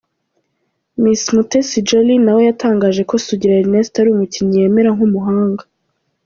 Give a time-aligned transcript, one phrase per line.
[1.01, 5.63] Miss Mutesi Jolly nawe yatangaje ko Sugira Ernest ari umukinnyi yemera nk'umuhanga.